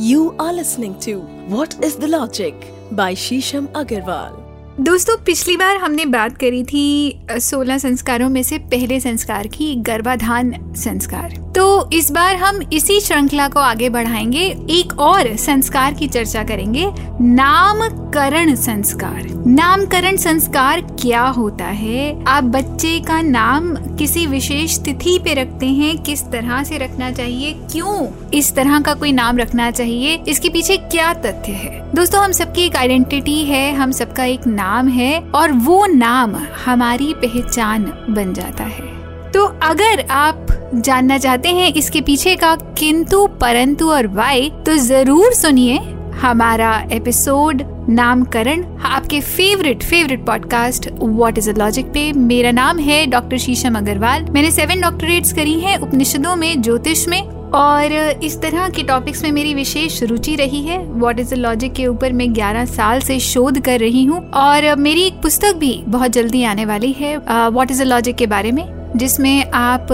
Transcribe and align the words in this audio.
You 0.00 0.28
are 0.40 0.52
listening 0.54 0.94
to 0.94 1.18
what 1.56 1.84
is 1.84 1.98
the 1.98 2.04
logic 2.04 2.60
by 2.92 3.16
Shisham 3.16 3.68
Agarwal 3.76 4.42
दोस्तों, 4.80 5.16
पिछली 5.16 5.56
बार 5.56 5.76
हमने 5.76 6.04
बात 6.04 6.36
करी 6.38 6.64
थी 6.64 7.20
16 7.30 7.78
संस्कारों 7.78 8.28
में 8.28 8.42
से 8.42 8.58
पहले 8.58 9.00
संस्कार 9.00 9.46
की, 9.46 9.74
गर्भाधान 9.74 10.74
संस्कार। 10.76 11.43
तो 11.54 11.90
इस 11.92 12.12
बार 12.12 12.36
हम 12.36 12.60
इसी 12.72 13.00
श्रृंखला 13.00 13.48
को 13.48 13.60
आगे 13.60 13.88
बढ़ाएँगे। 13.88 14.58
एक 14.70 14.98
और 14.98 15.36
संस्कार 15.36 15.94
की 15.94 16.08
चर्चा 16.08 16.44
करेंगे। 16.44 16.92
नामकरण 17.20 18.54
संस्कार। 18.54 19.44
नामकरण 19.46 20.16
संस्कार 20.16 20.80
क्या 20.80 21.22
होता 21.22 21.64
है? 21.64 22.24
आप 22.24 22.44
बच्चे 22.44 23.00
का 23.00 23.22
नाम 23.22 23.76
किसी 23.76 24.26
विशेष 24.26 24.78
तिथि 24.78 25.18
पे 25.24 25.34
रखते 25.34 25.66
हैं, 25.66 25.98
किस 25.98 26.22
तरह 26.22 26.62
से 26.62 26.78
रखना 26.78 27.10
चाहिए, 27.10 27.52
क्यों 27.72 28.06
इस 28.34 28.54
तरह 28.54 28.80
का 28.80 28.94
कोई 28.94 29.12
नाम 29.12 29.38
रखना 29.38 29.70
चाहिए, 29.70 30.22
इसके 30.28 30.48
पीछे 30.48 30.76
क्या 30.76 31.14
तथ्य 31.14 31.52
है? 31.52 31.90
दोस्तों, 31.94 32.24
हम 32.24 32.32
सबकी 32.32 32.62
एक 32.62 32.76
आइडेंटिटी 32.76 33.44
है, 33.44 33.74
हम 33.74 33.90
सबका 33.90 34.24
एक 34.24 34.46
नाम 34.46 34.88
है, 34.88 35.20
और 35.34 35.52
वो 35.52 35.86
नाम 35.86 36.36
हमारी 36.66 37.14
पहचान 37.14 37.82
बन 38.10 38.34
जाता 38.34 38.64
है। 38.64 39.03
तो 39.34 39.44
अगर 39.62 40.00
आप 40.12 40.46
जानना 40.76 41.16
चाहते 41.18 41.48
हैं 41.48 41.72
इसके 41.74 42.00
पीछे 42.00 42.34
का 42.36 42.54
किंतु, 42.78 43.26
परंतु 43.40 43.90
और 43.90 44.06
वाई 44.06 44.50
तो 44.66 44.76
ज़रूर 44.78 45.32
सुनिए 45.34 45.78
हमारा 46.20 46.72
एपिसोड 46.92 47.62
नामकरण, 47.88 48.62
आपके 48.86 49.20
favourite 49.20 49.82
favourite 49.82 50.24
podcast 50.26 50.88
what 50.92 51.38
is 51.38 51.50
a 51.50 51.54
logic 51.54 51.86
पे। 51.86 52.10
मेरा 52.12 52.50
नाम 52.50 52.78
है 52.78 53.04
डॉक्टर 53.06 53.38
शीशम 53.38 53.78
अग्रवाल। 53.78 54.24
मैंने 54.24 54.50
सेवन 54.50 54.80
डॉक्टरेट्स 54.80 55.32
करी 55.32 55.58
हैं 55.60 55.76
उपनिषदों 55.78 56.36
में, 56.36 56.62
ज्योतिष 56.62 57.06
में, 57.08 57.20
और 57.54 57.92
इस 58.24 58.40
तरह 58.42 58.68
के 58.68 58.82
टॉपिक्स 58.82 59.22
में 59.22 59.30
मेरी 59.32 59.54
विशेष 59.54 60.02
रुचि 60.02 60.36
रही 60.36 60.62
है। 60.62 60.78
व्हाट 60.84 61.20
इज़ 61.20 61.34
द 61.34 61.38
लॉजिक 61.38 61.72
के 61.72 61.86
ऊपर 61.86 62.12
मैं 62.12 62.32
11 62.34 62.64
साल 62.66 63.00
से 63.00 63.18
शोध 63.22 63.60
कर 63.64 63.80
रही 63.80 64.04
हूँ, 64.04 64.20
और 64.30 64.74
मेरी 64.76 65.02
एक 65.02 65.20
पुस्तक 65.22 65.56
भी 65.56 65.74
बहुत 65.88 66.10
जल्दी 66.10 66.44
आने 66.44 66.64
वाली 66.64 66.92
है 66.92 67.16
व्हाट 67.18 67.70
इज़ 67.70 67.82
द 67.82 67.86
लॉजिक 67.86 68.16
के 68.16 68.26
बारे 68.26 68.52
में। 68.52 68.83
जिसमें 68.96 69.50
आप 69.50 69.86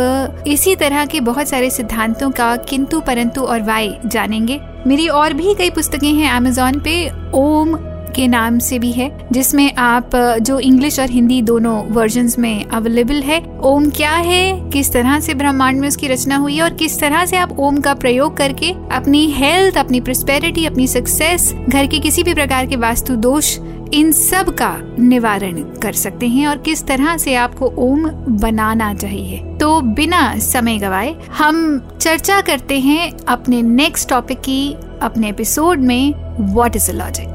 इसी 0.47 0.75
तरह 0.77 1.05
के 1.06 1.20
बहुत 1.20 1.48
सारे 1.48 1.70
सिद्धांतों 1.70 2.31
का 2.31 2.56
किंतु 2.56 3.01
परंतु 3.01 3.41
और 3.41 3.62
वाय 3.62 3.98
जानेंगे। 4.06 4.61
मेरी 4.87 5.09
और 5.09 5.33
भी 5.33 5.55
कई 5.55 5.70
पुस्तकें 5.70 6.12
हैं 6.12 6.31
अमेजोन 6.31 6.81
पे। 6.81 7.11
ओम 7.34 7.77
के 8.11 8.27
नाम 8.28 8.58
से 8.58 8.78
भी 8.78 8.92
है, 8.92 9.11
जिसमें 9.33 9.72
आप 9.75 10.11
जो 10.42 10.58
इंग्लिश 10.61 10.98
और 11.00 11.11
हिंदी 11.11 11.41
दोनों 11.42 11.77
वर्जन 11.86 12.28
में 12.39 12.64
अवेलेबल 12.64 13.22
है, 13.22 13.41
ओम 13.62 13.89
क्या 13.91 14.11
है, 14.11 14.70
किस 14.70 14.92
तरह 14.92 15.19
से 15.20 15.34
ब्रह्मांड 15.34 15.80
में 15.80 15.89
उसकी 15.89 16.08
रचना 16.08 16.36
हुई 16.36 16.56
है 16.56 16.62
और 16.62 16.75
किस 16.75 16.98
तरह 17.00 17.25
से 17.27 17.36
आप 17.36 17.58
ओम 17.58 17.81
का 17.81 17.94
प्रयोग 17.94 18.36
करके 18.36 18.72
अपनी 18.92 19.27
हेल्थ 19.31 19.78
अपनी 19.78 20.00
प्रिस्पेरिटी 20.00 20.64
अपनी 20.66 20.86
सक्सेस 20.86 21.53
घर 21.69 21.86
के 21.86 21.98
किसी 21.98 22.22
भी 22.22 22.34
प्रकार 22.34 22.66
के 22.66 22.77
वास्तु 22.77 23.16
दोष, 23.16 23.56
इन 23.94 24.11
सब 24.12 24.50
का 24.55 24.77
निवारण 24.98 25.62
कर 25.83 25.92
सकते 25.92 26.27
हैं 26.28 26.47
और 26.47 26.58
किस 26.58 26.86
तरह 26.86 27.16
से 27.16 27.34
आपको 27.34 27.72
ओम 27.78 28.08
बनाना 28.41 28.92
चाहिए। 28.94 29.38
तो 29.61 29.81
बिना 29.81 30.22
समय 30.38 30.78
गवाए, 30.78 31.14
हम 31.38 31.78
चर्चा 32.00 32.41
करते 32.41 32.78
हैं 32.78 33.11
अपने 33.28 33.62
नेक्स्ट 33.62 34.08
टॉपिक 34.08 34.41
की, 34.41 34.72
अपने 35.03 35.28
एपिसोड 35.28 35.81
में 35.81 36.14
व्हाट 36.41 36.77
इज़ 36.77 36.91
अ 36.91 36.94
लॉजिक 36.94 37.30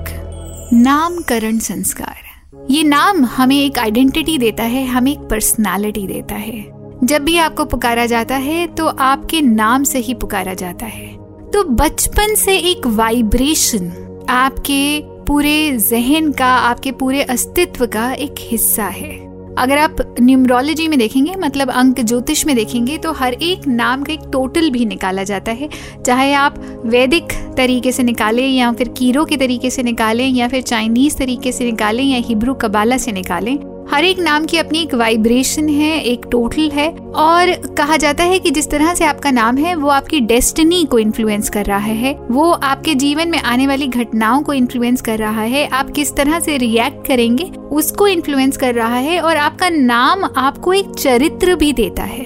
नामकरण 0.73 1.57
संस्कार। 1.57 2.67
ये 2.69 2.83
नाम 2.83 3.25
हमें 3.25 3.55
एक 3.57 3.77
आइडेंटिटी 3.79 4.37
देता 4.37 4.63
है, 4.63 4.85
हमें 4.85 5.11
एक 5.11 5.19
पर्सनालिटी 5.19 6.05
देता 6.07 6.35
है। 6.35 6.63
जब 7.03 7.23
भी 7.23 7.37
आपको 7.37 7.65
पुकारा 7.65 8.05
जाता 8.05 8.35
है 8.35 8.65
तो 8.67 8.85
आपके 8.87 9.41
नाम 9.41 9.83
से 9.83 9.99
ही 9.99 10.13
पुकारा 10.13 10.53
जाता 10.53 10.85
है। 10.85 11.07
तो 11.53 11.63
बचपन 11.63 12.35
से 12.35 12.57
एक 12.59 12.87
वाइब्रेशन 12.87 13.91
आपके 14.29 15.01
पूरे 15.27 15.77
जहन 15.79 16.31
का, 16.31 16.47
आपके 16.47 16.91
पूरे 16.91 17.23
अस्तित्व 17.23 17.85
का 17.85 18.11
एक 18.13 18.35
हिस्सा 18.39 18.85
है। 18.85 19.24
अगर 19.57 19.77
आप 19.77 19.95
न्यूमरोलॉजी 20.19 20.87
में 20.87 20.97
देखेंगे 20.99 21.35
मतलब 21.35 21.69
अंक 21.69 21.99
ज्योतिष 21.99 22.45
में 22.45 22.55
देखेंगे 22.55 22.97
तो 22.97 23.11
हर 23.11 23.33
एक 23.33 23.67
नाम 23.67 24.03
का 24.03 24.13
एक 24.13 24.19
टोटल 24.31 24.69
भी 24.69 24.85
निकाला 24.85 25.23
जाता 25.23 25.51
है। 25.51 25.69
चाहे 26.05 26.33
आप 26.33 26.55
वैदिक 26.85 27.33
तरीके 27.57 27.91
से 27.91 28.03
निकालें, 28.03 28.47
या 28.47 28.71
फिर 28.71 28.89
कीरो 28.89 29.25
के 29.25 29.37
तरीके 29.37 29.69
से 29.69 29.83
निकालें, 29.83 30.27
या 30.29 30.47
फिर 30.47 30.61
चाइनीज़ 30.61 31.17
तरीके 31.17 31.51
से 31.51 31.65
निकालें, 31.65 32.03
या 32.03 32.21
हिब्रू 32.27 32.53
कबाला 32.53 32.97
से 32.97 33.11
निकालें 33.11 33.57
हर 33.91 34.03
एक 34.03 34.19
नाम 34.19 34.45
की 34.45 34.57
अपनी 34.57 34.79
एक 34.79 34.93
वाइब्रेशन 34.93 35.69
है, 35.69 36.01
एक 36.01 36.25
टोटल 36.31 36.69
है, 36.69 36.89
और 37.15 37.51
कहा 37.51 37.97
जाता 37.97 38.23
है 38.23 38.39
कि 38.39 38.51
जिस 38.51 38.69
तरह 38.69 38.93
से 38.93 39.05
आपका 39.05 39.31
नाम 39.31 39.57
है, 39.57 39.75
वो 39.75 39.89
आपकी 39.89 40.19
डेस्टिनी 40.19 40.83
को 40.85 40.99
इन्फ्लुएंस 40.99 41.49
कर 41.49 41.65
रहा 41.65 41.77
है। 41.77 42.19
वो 42.31 42.51
आपके 42.51 42.95
जीवन 42.95 43.27
में 43.27 43.39
आने 43.39 43.67
वाली 43.67 43.87
घटनाओं 43.87 44.41
को 44.41 44.53
इन्फ्लुएंस 44.53 45.01
कर 45.01 45.17
रहा 45.17 45.41
है। 45.41 45.67
आप 45.67 45.89
किस 45.89 46.15
तरह 46.15 46.39
से 46.39 46.57
रिएक्ट 46.57 47.07
करेंगे, 47.07 47.51
उसको 47.71 48.07
इन्फ्लुएंस 48.07 48.57
कर 48.57 48.73
रहा 48.73 48.95
है 48.95 49.21
और 49.21 49.37
आपका 49.37 49.69
नाम 49.69 50.23
आपको 50.37 50.73
एक 50.73 50.89
चरित्र 50.89 51.55
भी 51.55 51.73
देता 51.73 52.03
है। 52.03 52.25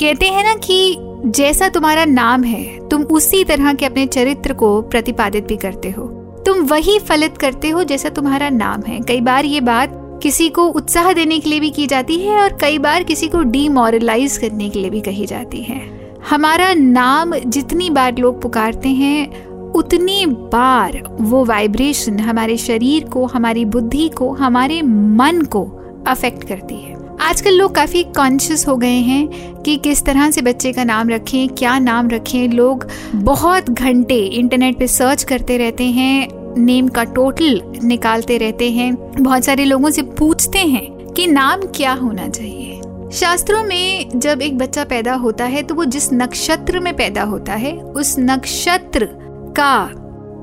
कहते 0.00 0.26
हैं 0.26 0.44
ना 0.44 0.54
कि 0.54 0.96
जैसा 1.26 1.68
तुम्हारा 1.68 2.04
नाम 2.04 2.44
है, 2.44 2.88
तुम 2.88 3.02
उसी 3.02 3.44
तरह 3.44 3.72
के 3.72 3.86
अपने 3.86 4.06
चरित्र 4.06 4.52
को 4.52 4.82
प्रतिपादित 4.82 5.44
भी 5.44 5.56
करते 5.56 5.90
हो। 5.90 6.02
तुम 6.46 6.58
वही 6.58 6.98
फलित 6.98 7.38
करते 7.38 7.68
हो 7.68 7.84
जैसा 7.84 8.08
तुम्हारा 8.08 8.50
नाम 8.50 8.82
है। 8.82 9.00
कई 9.00 9.20
बार 9.20 9.44
ये 9.44 9.60
बात 9.60 10.02
किसी 10.22 10.48
को 10.48 10.66
उत्साह 10.66 11.12
देने 11.12 11.38
के 11.38 11.50
लिए 11.50 11.60
भी 11.60 11.70
की 11.70 11.86
जाती 11.86 12.18
है 12.18 12.42
और 12.42 12.58
कई 12.60 12.78
बार 12.78 13.02
किसी 13.02 13.28
को 13.28 13.42
डीमोरलाइज 13.42 14.38
करने 14.38 14.68
के 14.68 14.78
लिए 14.78 14.90
भी 14.90 15.00
कही 15.00 15.26
जाती 15.26 15.62
है। 15.62 15.80
हमारा 16.30 16.74
नाम 16.74 17.34
जितनी 17.34 17.90
बार 17.90 18.18
लोग 18.18 18.42
पुकारते 18.42 18.88
हैं, 18.88 19.46
उतनी 19.72 20.26
बार 20.26 21.16
वो 21.20 21.44
वाइब्रेशन 21.44 22.20
हमारे 22.20 22.56
शरीर 22.56 23.04
को, 23.04 23.26
हमारी 23.26 23.64
बुद्धि 23.64 24.08
को, 24.08 24.32
हमारे 24.32 24.82
मन 24.82 25.42
को 25.42 25.64
अफेक्ट 26.06 26.44
करती 26.44 26.74
है। 26.74 26.96
आजकल 27.20 27.50
लोग 27.50 27.74
काफ़ी 27.74 28.02
कॉन्शियस 28.02 28.68
हो 28.68 28.76
गए 28.76 28.98
हैं 28.98 29.28
कि 29.62 29.76
किस 29.76 30.04
तरह 30.04 30.30
से 30.30 30.42
बच्चे 30.42 30.72
का 30.72 30.84
नाम 30.84 31.08
रखें, 31.08 31.48
क्या 31.48 31.78
नाम 31.78 32.08
रखें। 32.08 32.48
लोग 32.48 32.86
बहुत 33.14 33.70
घंटे 33.70 34.18
इंटरनेट 34.18 34.78
पे 34.78 34.86
सर्च 34.86 35.22
करते 35.22 35.56
रहते 35.56 35.84
हैं। 35.84 36.45
नेम 36.56 36.88
का 36.88 37.04
टोटल 37.04 37.60
निकालते 37.84 38.38
रहते 38.38 38.70
हैं। 38.70 38.94
बहुत 39.22 39.44
सारे 39.44 39.64
लोगों 39.64 39.90
से 39.90 40.02
पूछते 40.02 40.58
हैं 40.58 41.06
कि 41.08 41.26
नाम 41.26 41.60
क्या 41.76 41.92
होना 41.92 42.28
चाहिए। 42.28 42.80
शास्त्रों 43.12 43.62
में 43.64 44.18
जब 44.18 44.42
एक 44.42 44.58
बच्चा 44.58 44.84
पैदा 44.84 45.14
होता 45.14 45.44
है 45.44 45.62
तो 45.62 45.74
वो 45.74 45.84
जिस 45.84 46.12
नक्षत्र 46.12 46.80
में 46.80 46.96
पैदा 46.96 47.22
होता 47.22 47.52
है, 47.52 47.72
उस 47.72 48.16
नक्षत्र 48.18 49.08
का 49.58 49.90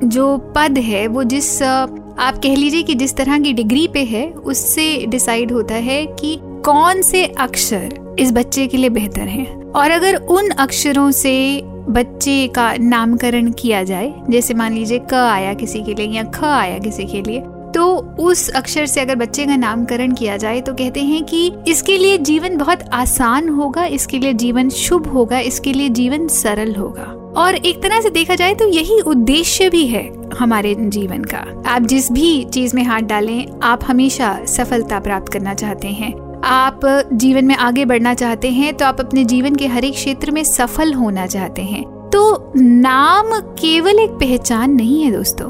जो 0.03 0.37
पद 0.55 0.77
है, 0.77 1.07
वो 1.07 1.23
जिस, 1.23 1.61
आप 1.63 2.37
कह 2.37 2.55
लीजिए 2.55 2.83
कि 2.83 2.95
जिस 2.95 3.15
तरह 3.15 3.39
की 3.39 3.53
डिग्री 3.53 3.87
पे 3.87 4.03
है, 4.03 4.29
उससे 4.29 5.05
डिसाइड 5.05 5.51
होता 5.51 5.75
है 5.75 6.05
कि 6.05 6.37
कौन 6.41 7.01
से 7.01 7.25
अक्षर 7.25 8.15
इस 8.19 8.31
बच्चे 8.31 8.67
के 8.67 8.77
लिए 8.77 8.89
बेहतर 8.89 9.21
हैं। 9.21 9.71
और 9.71 9.91
अगर 9.91 10.15
उन 10.15 10.49
अक्षरों 10.49 11.11
से 11.11 11.61
बच्चे 11.89 12.47
का 12.47 12.73
नामकरण 12.79 13.51
किया 13.51 13.83
जाए, 13.83 14.13
जैसे 14.29 14.53
मान 14.53 14.73
लीजिए 14.73 14.99
क 15.09 15.13
आया 15.13 15.53
किसी 15.53 15.83
के 15.83 15.93
लिए 15.93 16.07
या 16.07 16.23
ख 16.25 16.43
आया 16.43 16.77
किसी 16.79 17.05
के 17.05 17.21
लिए 17.21 17.43
तो 17.73 17.85
उस 18.19 18.49
अक्षर 18.49 18.85
से 18.85 19.01
अगर 19.01 19.15
बच्चे 19.15 19.45
का 19.45 19.55
नामकरण 19.55 20.13
किया 20.13 20.35
जाए 20.37 20.59
तो 20.61 20.73
कहते 20.73 21.01
हैं 21.01 21.23
कि 21.23 21.51
इसके 21.67 21.97
लिए 21.97 22.17
जीवन 22.19 22.57
बहुत 22.57 22.81
आसान 22.93 23.49
होगा, 23.49 23.85
इसके 23.85 24.19
लिए 24.19 24.33
जीवन 24.33 24.69
शुभ 24.69 25.07
होगा, 25.07 25.39
इसके 25.39 25.73
लिए 25.73 25.89
जीवन 25.89 26.27
सरल 26.27 26.75
होगा। 26.75 27.03
और 27.37 27.55
एक 27.55 27.81
तरह 27.83 28.01
से 28.01 28.09
देखा 28.09 28.35
जाए 28.35 28.53
तो 28.53 28.67
यही 28.67 28.99
उद्देश्य 29.01 29.69
भी 29.69 29.85
है 29.87 30.03
हमारे 30.39 30.75
जीवन 30.77 31.23
का। 31.23 31.45
आप 31.67 31.81
जिस 31.83 32.11
भी 32.11 32.43
चीज़ 32.43 32.75
में 32.75 32.83
हाथ 32.83 33.01
डालें, 33.01 33.59
आप 33.63 33.83
हमेशा 33.87 34.37
सफलता 34.47 34.99
प्राप्त 34.99 35.31
करना 35.33 35.53
चाहते 35.53 35.87
हैं। 35.89 36.11
आप 36.43 36.79
जीवन 37.13 37.45
में 37.45 37.55
आगे 37.55 37.85
बढ़ना 37.85 38.13
चाहते 38.13 38.49
हैं 38.49 38.73
तो 38.73 38.85
आप 38.85 38.99
अपने 38.99 39.25
जीवन 39.25 39.55
के 39.55 39.67
हर 39.67 39.85
एक 39.85 39.93
क्षेत्र 39.93 40.31
में 40.31 40.43
सफल 40.43 40.93
होना 40.93 41.25
चाहते 41.27 41.61
हैं। 41.61 41.83
तो 41.83 42.53
नाम 42.57 43.39
केवल 43.39 43.99
एक 43.99 44.09
पहचान 44.09 44.71
नहीं 44.71 45.03
है 45.03 45.11
दोस्तों। 45.11 45.49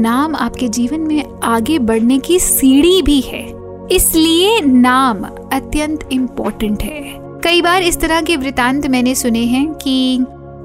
नाम 0.00 0.34
आपके 0.36 0.68
जीवन 0.68 1.00
में 1.00 1.24
आगे 1.42 1.78
बढ़ने 1.78 2.18
की 2.18 2.38
सीढ़ी 2.38 3.02
भी 3.02 3.20
है। 3.20 3.42
इसलिए 3.92 4.60
नाम 4.60 5.22
अत्यंत 5.52 6.08
इम्पोर्टेंट 6.12 6.82
है। 6.82 7.00
कई 7.44 7.62
बार 7.62 7.82
इस 7.82 8.00
तरह 8.00 8.20
के 8.20 8.36
वृतांत 8.36 8.86
मैंने 8.86 9.14
सुने 9.14 9.44
हैं 9.44 9.74
कि 9.74 10.18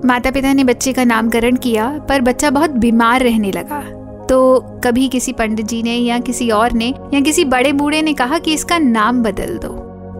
माता 0.05 0.31
पिता 0.31 0.53
ने 0.53 0.63
बच्चे 0.63 0.93
का 0.93 1.03
नामकरण 1.03 1.55
किया, 1.55 2.05
पर 2.09 2.21
बच्चा 2.21 2.49
बहुत 2.49 2.69
बीमार 2.69 3.23
रहने 3.23 3.51
लगा। 3.51 3.83
तो 4.29 4.59
कभी 4.83 5.07
किसी 5.07 5.33
पंडित 5.33 5.65
जी 5.65 5.81
ने 5.83 5.95
या 5.95 6.19
किसी 6.19 6.49
और 6.51 6.71
ने 6.71 6.93
या 7.13 7.19
किसी 7.19 7.45
बड़े 7.45 7.71
बूढ़े 7.73 8.01
ने 8.01 8.13
कहा 8.13 8.39
कि 8.39 8.53
इसका 8.53 8.77
नाम 8.77 9.21
बदल 9.23 9.57
दो। 9.57 9.69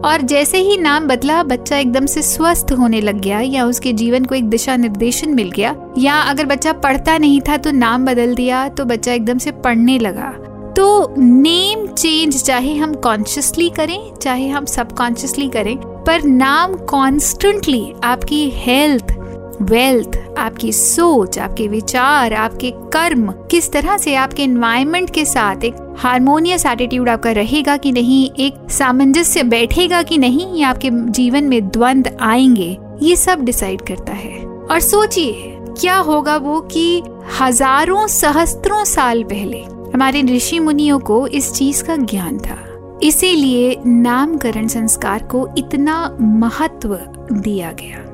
और 0.04 0.22
जैसे 0.22 0.58
ही 0.58 0.76
नाम 0.76 1.06
बदला, 1.06 1.42
बच्चा 1.42 1.76
एकदम 1.76 2.06
से 2.06 2.22
स्वस्थ 2.22 2.72
होने 2.72 3.00
लग 3.00 3.20
गया 3.20 3.40
या 3.40 3.64
उसके 3.66 3.92
जीवन 3.92 4.24
को 4.24 4.34
एक 4.34 4.44
दिशा 4.44 4.76
निर्देशन 4.76 5.34
मिल 5.34 5.50
गया 5.50 5.74
या 5.98 6.20
अगर 6.22 6.46
बच्चा 6.46 6.72
पढ़ता 6.74 7.16
नहीं 7.18 7.40
था 7.40 7.56
तो 7.56 7.70
नाम 7.70 8.04
बदल 8.06 8.34
दिया 8.34 8.68
तो 8.68 8.84
बच्चा 8.84 9.12
एकदम 9.12 9.38
से 9.38 9.52
पढ़ने 9.58 9.98
लगा। 9.98 10.30
तो 10.76 11.14
नेम 11.18 11.86
चेंज 11.88 12.42
चाहे 12.42 12.74
हम 12.76 12.94
कॉन्शियसली 12.94 13.68
करें, 13.70 14.14
चाहे 14.14 14.48
हम 14.48 14.64
सबकॉन्शियसली 14.64 15.48
करें, 15.48 15.76
पर 16.06 16.22
नाम 16.22 16.74
कॉन्स्टेंटली 16.86 17.92
आपकी 18.04 18.48
हेल्थ 18.54 19.12
वेल्थ 19.62 20.20
आपकी 20.38 20.72
सोच, 20.72 21.38
आपके 21.38 21.68
विचार, 21.68 22.32
आपके 22.32 22.70
कर्म, 22.70 23.32
किस 23.50 23.72
तरह 23.72 23.96
से 23.96 24.14
आपके 24.14 24.42
एनवायरमेंट 24.42 25.10
के 25.10 25.24
साथ 25.24 25.64
एक 25.64 25.94
हारमोनियस 25.98 26.66
एटीट्यूड 26.66 27.08
आपका 27.08 27.32
रहेगा 27.32 27.76
कि 27.76 27.92
नहीं, 27.92 28.30
एक 28.30 28.70
सामंजस्य 28.70 29.42
बैठेगा 29.42 30.02
कि 30.02 30.18
नहीं, 30.18 30.60
या 30.60 30.68
आपके 30.68 30.90
जीवन 30.92 31.44
में 31.44 31.68
द्वंद 31.68 32.16
आएँगे, 32.20 32.78
ये 33.02 33.16
सब 33.16 33.40
डिसाइड 33.40 33.80
करता 33.80 34.12
है। 34.12 34.46
और 34.46 34.80
सोचिए, 34.80 35.34
क्या 35.80 35.96
होगा 35.96 36.36
वो 36.36 36.60
कि 36.60 37.02
हज़ारों, 37.40 38.06
सहस्त्रों 38.06 38.84
साल 38.84 39.22
पहले 39.22 39.58
हमारे 39.94 40.22
ऋषि 40.22 40.58
मुनियों 40.58 40.98
को 40.98 41.26
इस 41.26 41.52
चीज़ 41.52 41.84
का 41.84 41.96
ज्ञान 41.96 42.38
था। 42.38 42.64
इसीलिए 43.02 43.76
नामकरण 43.86 44.66
संस्कार 44.66 45.22
को 45.22 45.48
इतना 45.58 46.16
महत्व 46.20 46.94
दिया 47.32 47.72
गया। 47.72 48.07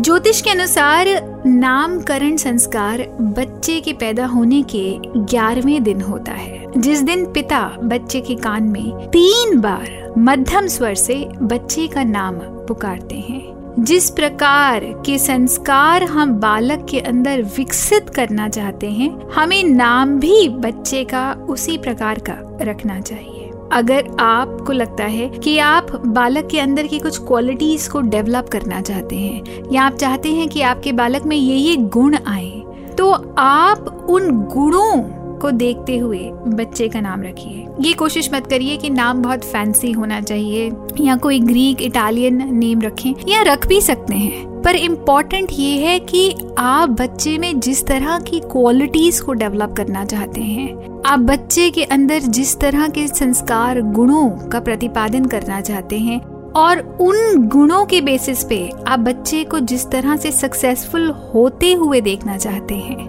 ज्योतिष 0.00 0.40
के 0.40 0.50
अनुसार 0.50 1.06
नामकरण 1.46 2.36
संस्कार 2.36 3.02
बच्चे 3.20 3.80
के 3.80 3.92
पैदा 3.92 4.26
होने 4.26 4.62
के 4.62 4.98
ग्यारहवें 5.16 5.82
दिन 5.82 6.00
होता 6.00 6.32
है। 6.32 6.66
जिस 6.78 7.02
दिन 7.02 7.24
पिता 7.24 7.76
बच्चे 7.82 8.20
के 8.20 8.34
कान 8.34 8.62
में 8.62 9.08
तीन 9.08 9.60
बार 9.60 10.14
मध्यम 10.18 10.66
स्वर 10.66 10.94
से 10.94 11.28
बच्चे 11.42 11.86
का 11.86 12.04
नाम 12.04 12.34
पुकारते 12.38 13.14
हैं। 13.14 13.74
जिस 13.78 14.10
प्रकार 14.10 14.80
के 14.84 15.18
संस्कार 15.18 16.04
हम 16.04 16.32
बालक 16.32 16.86
के 16.90 17.00
अंदर 17.00 17.42
विकसित 17.42 18.10
करना 18.10 18.48
चाहते 18.48 18.90
हैं, 18.90 19.30
हमें 19.34 19.64
नाम 19.64 20.20
भी 20.20 20.48
बच्चे 20.48 21.04
का 21.04 21.32
उसी 21.48 21.78
प्रकार 21.78 22.18
का 22.18 22.58
रखना 22.62 23.00
चाहिए। 23.00 23.37
अगर 23.72 24.06
आपको 24.20 24.72
लगता 24.72 25.04
है 25.04 25.28
कि 25.28 25.58
आप 25.58 25.94
बालक 26.06 26.46
के 26.46 26.60
अंदर 26.60 26.86
की 26.86 26.98
कुछ 26.98 27.18
क्वालिटीज 27.18 27.86
को 27.88 28.00
डेवलप 28.00 28.48
करना 28.48 28.80
चाहते 28.80 29.16
हैं, 29.16 29.42
या 29.72 29.82
आप 29.82 29.94
चाहते 29.94 30.32
हैं 30.32 30.48
कि 30.48 30.62
आपके 30.62 30.92
बालक 30.92 31.26
में 31.26 31.36
ये 31.36 31.56
ये 31.56 31.76
गुण 31.76 32.16
आए 32.16 32.50
तो 32.98 33.10
आप 33.38 34.06
उन 34.10 34.30
गुणों 34.46 35.02
को 35.38 35.50
देखते 35.50 35.96
हुए 35.96 36.18
बच्चे 36.48 36.88
का 36.88 37.00
नाम 37.00 37.22
रखिए। 37.22 37.66
ये 37.80 37.92
कोशिश 37.94 38.30
मत 38.34 38.46
करिए 38.46 38.76
कि 38.76 38.90
नाम 38.90 39.22
बहुत 39.22 39.44
फैंसी 39.44 39.92
होना 39.92 40.20
चाहिए, 40.20 40.70
या 41.00 41.16
कोई 41.16 41.40
ग्रीक 41.40 41.82
इटालियन 41.82 42.42
नेम 42.54 42.80
रखें, 42.80 43.12
या 43.28 43.42
रख 43.42 43.66
भी 43.66 43.80
सकते 43.80 44.14
हैं। 44.14 44.47
पर 44.58 44.76
इंपॉर्टेंट 44.76 45.48
ये 45.52 45.76
है 45.78 45.98
कि 46.00 46.34
आप 46.58 46.90
बच्चे 46.90 47.36
में 47.38 47.60
जिस 47.60 47.84
तरह 47.86 48.18
की 48.20 48.40
क्वालिटीज 48.42 49.20
को 49.20 49.32
डेवलप 49.32 49.74
करना 49.76 50.04
चाहते 50.04 50.40
हैं, 50.40 51.02
आप 51.06 51.18
बच्चे 51.18 51.70
के 51.70 51.84
अंदर 51.84 52.18
जिस 52.20 52.58
तरह 52.60 52.88
के 52.88 53.06
संस्कार 53.08 53.80
गुणों 53.82 54.28
का 54.48 54.60
प्रतिपादन 54.60 55.24
करना 55.24 55.60
चाहते 55.60 55.98
हैं 55.98 56.20
और 56.56 56.80
उन 57.00 57.46
गुणों 57.48 57.84
के 57.86 58.00
बेसिस 58.00 58.44
पे 58.44 58.58
आप 58.88 58.98
बच्चे 58.98 59.42
को 59.44 59.58
जिस 59.60 59.86
तरह 59.86 60.16
से 60.16 60.32
सक्सेसफुल 60.32 61.10
होते 61.34 61.72
हुए 61.72 62.00
देखना 62.00 62.36
चाहते 62.36 62.74
हैं, 62.74 63.08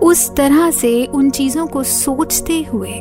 उस 0.00 0.34
तरह 0.36 0.70
से 0.70 1.04
उन 1.06 1.30
चीज़ों 1.30 1.66
को 1.66 1.82
सोचते 1.82 2.60
हुए 2.62 3.00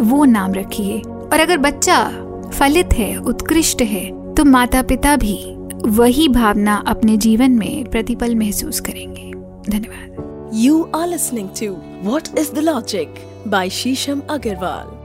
वो 0.00 0.24
नाम 0.24 0.54
रखिए। 0.54 0.98
और 0.98 1.40
अगर 1.40 1.58
बच्चा 1.58 2.02
फलित 2.50 2.94
है, 2.94 3.16
उत्कृष्ट 3.16 3.82
है 3.82 4.34
तो 4.34 4.44
माता 4.44 4.82
पिता 4.82 5.16
भी 5.16 5.36
वही 5.86 6.28
भावना 6.28 6.84
अपने 6.86 7.16
जीवन 7.16 7.50
में 7.50 7.84
प्रतिपल 7.84 8.34
महसूस 8.34 8.80
करेंगे। 8.80 9.32
धन्यवाद। 9.70 10.50
You 10.54 10.90
are 10.94 11.08
listening 11.08 11.48
to 11.48 11.76
what 12.10 12.22
is 12.38 12.52
the 12.52 12.58
logic 12.58 13.14
by 13.48 13.70
Shisham 13.70 14.22
Agarwal 14.30 14.99